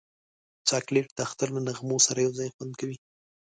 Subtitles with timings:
[0.67, 2.97] چاکلېټ د اختر له نغمو سره یو ځای خوند کوي.